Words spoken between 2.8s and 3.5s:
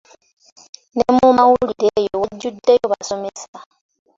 basomesa.